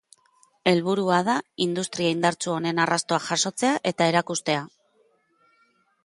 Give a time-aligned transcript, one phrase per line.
[0.69, 1.33] Helburua da
[1.65, 4.63] industria indartsu honen arrastoak jasotzea eta erakustea.